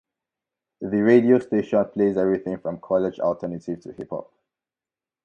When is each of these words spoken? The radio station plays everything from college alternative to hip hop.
The 0.79 0.97
radio 0.99 1.37
station 1.37 1.85
plays 1.93 2.17
everything 2.17 2.57
from 2.57 2.79
college 2.81 3.19
alternative 3.19 3.81
to 3.81 3.93
hip 3.93 4.09
hop. 4.09 4.33